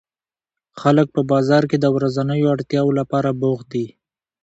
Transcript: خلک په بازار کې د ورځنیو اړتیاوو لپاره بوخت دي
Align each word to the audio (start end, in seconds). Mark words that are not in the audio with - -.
خلک 0.81 1.07
په 1.15 1.21
بازار 1.31 1.63
کې 1.69 1.77
د 1.79 1.85
ورځنیو 1.95 2.51
اړتیاوو 2.55 2.97
لپاره 2.99 3.29
بوخت 3.41 3.67
دي 3.73 3.85